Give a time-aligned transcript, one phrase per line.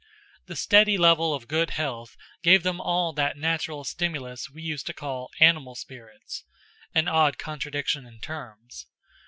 [0.47, 4.93] The steady level of good health gave them all that natural stimulus we used to
[4.95, 6.43] call "animal spirits"
[6.95, 8.87] an odd contradiction in terms.